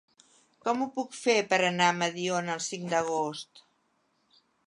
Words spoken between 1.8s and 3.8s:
a Mediona el cinc d'agost?